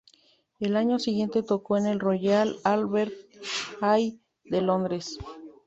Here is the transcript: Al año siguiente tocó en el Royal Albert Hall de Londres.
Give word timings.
Al 0.59 0.77
año 0.77 0.97
siguiente 0.97 1.43
tocó 1.43 1.77
en 1.77 1.85
el 1.85 1.99
Royal 1.99 2.57
Albert 2.63 3.13
Hall 3.81 4.19
de 4.45 4.61
Londres. 4.63 5.19